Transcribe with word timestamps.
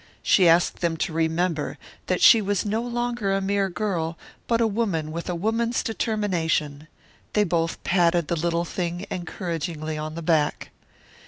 She 0.23 0.47
asked 0.49 0.79
them 0.81 0.97
to 0.97 1.13
remember 1.13 1.77
that 2.07 2.21
she 2.21 2.41
was 2.41 2.65
no 2.65 2.81
longer 2.81 3.31
a 3.33 3.39
mere 3.39 3.69
girl, 3.69 4.17
but 4.47 4.59
a 4.59 4.65
woman 4.65 5.11
with 5.11 5.29
a 5.29 5.35
woman's 5.35 5.83
determination. 5.83 6.87
They 7.33 7.43
both 7.43 7.83
patted 7.83 8.27
the 8.27 8.35
little 8.35 8.65
thing 8.65 9.05
encouragingly 9.11 9.99
on 9.99 10.15
the 10.15 10.23
back. 10.23 10.71